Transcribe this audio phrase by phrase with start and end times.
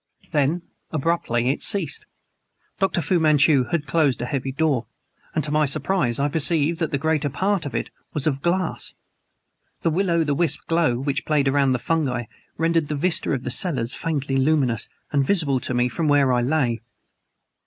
[0.31, 2.07] Then, abruptly, it ceased.
[2.79, 3.01] Dr.
[3.01, 4.87] Fu Manchu had closed a heavy door;
[5.35, 8.95] and to my surprise I perceived that the greater part of it was of glass.
[9.83, 12.23] The will o' the wisp glow which played around the fungi
[12.57, 16.41] rendered the vista of the cellars faintly luminous, and visible to me from where I
[16.41, 16.81] lay.